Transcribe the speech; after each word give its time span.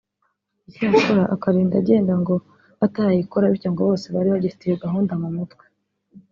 icyakora 0.69 1.23
akarinda 1.35 1.75
agenda 1.81 2.13
ngo 2.21 2.35
batarayikora 2.79 3.51
bityo 3.51 3.69
ngo 3.71 3.81
bose 3.89 4.05
bari 4.15 4.29
bagifite 4.33 4.63
iyo 4.65 4.77
gahunda 4.83 5.13
mu 5.21 5.29
mutwe 5.35 5.63